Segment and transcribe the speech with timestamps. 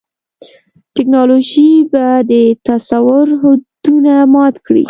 [0.95, 2.33] ټیکنالوژي به د
[2.67, 4.79] تصور حدونه مات کړي.